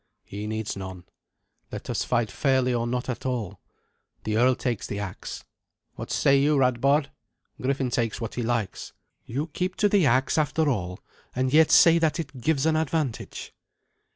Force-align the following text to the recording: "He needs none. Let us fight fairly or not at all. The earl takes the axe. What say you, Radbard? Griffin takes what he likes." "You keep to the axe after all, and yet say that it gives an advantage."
"He 0.23 0.47
needs 0.47 0.75
none. 0.75 1.03
Let 1.71 1.87
us 1.87 2.03
fight 2.03 2.31
fairly 2.31 2.73
or 2.73 2.87
not 2.87 3.07
at 3.07 3.23
all. 3.23 3.59
The 4.23 4.35
earl 4.35 4.55
takes 4.55 4.87
the 4.87 4.97
axe. 4.97 5.43
What 5.93 6.09
say 6.09 6.39
you, 6.39 6.57
Radbard? 6.57 7.11
Griffin 7.61 7.91
takes 7.91 8.19
what 8.19 8.33
he 8.33 8.41
likes." 8.41 8.93
"You 9.27 9.51
keep 9.53 9.75
to 9.75 9.87
the 9.87 10.07
axe 10.07 10.39
after 10.39 10.67
all, 10.67 10.99
and 11.35 11.53
yet 11.53 11.69
say 11.69 11.99
that 11.99 12.19
it 12.19 12.41
gives 12.41 12.65
an 12.65 12.77
advantage." 12.77 13.53